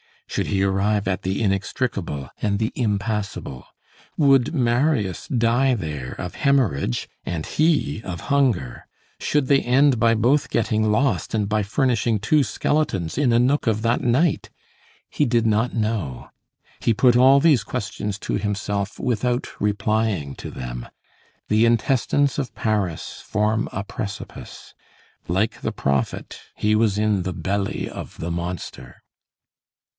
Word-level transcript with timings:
should 0.25 0.47
he 0.47 0.63
arrive 0.63 1.07
at 1.09 1.21
the 1.23 1.43
inextricable 1.43 2.29
and 2.41 2.57
the 2.57 2.71
impassable? 2.75 3.65
would 4.17 4.53
Marius 4.53 5.27
die 5.27 5.75
there 5.75 6.13
of 6.13 6.35
hemorrhage 6.35 7.07
and 7.25 7.45
he 7.45 8.01
of 8.03 8.21
hunger? 8.31 8.87
should 9.19 9.45
they 9.47 9.59
end 9.61 9.99
by 9.99 10.15
both 10.15 10.49
getting 10.49 10.89
lost, 10.91 11.33
and 11.35 11.47
by 11.49 11.61
furnishing 11.61 12.17
two 12.17 12.43
skeletons 12.43 13.15
in 13.17 13.31
a 13.33 13.37
nook 13.37 13.67
of 13.67 13.81
that 13.81 14.01
night? 14.01 14.49
He 15.09 15.25
did 15.25 15.45
not 15.45 15.75
know. 15.75 16.29
He 16.79 16.93
put 16.93 17.17
all 17.17 17.39
these 17.41 17.63
questions 17.63 18.17
to 18.19 18.35
himself 18.37 18.97
without 18.99 19.49
replying 19.59 20.33
to 20.35 20.49
them. 20.49 20.87
The 21.49 21.65
intestines 21.65 22.39
of 22.39 22.55
Paris 22.55 23.21
form 23.23 23.67
a 23.73 23.83
precipice. 23.83 24.73
Like 25.27 25.59
the 25.61 25.73
prophet, 25.73 26.39
he 26.55 26.73
was 26.73 26.97
in 26.97 27.21
the 27.23 27.33
belly 27.33 27.87
of 27.87 28.17
the 28.17 28.31
monster. 28.31 29.03